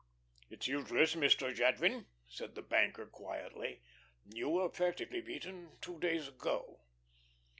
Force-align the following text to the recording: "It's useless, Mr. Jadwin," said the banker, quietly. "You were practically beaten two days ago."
"It's 0.49 0.67
useless, 0.67 1.13
Mr. 1.13 1.53
Jadwin," 1.53 2.07
said 2.27 2.55
the 2.55 2.63
banker, 2.63 3.05
quietly. 3.05 3.83
"You 4.25 4.49
were 4.49 4.67
practically 4.69 5.21
beaten 5.21 5.77
two 5.79 5.99
days 5.99 6.27
ago." 6.27 6.79